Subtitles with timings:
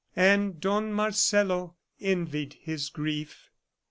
[0.15, 3.51] AND DON MARCELO ENVIED HIS GRIEF.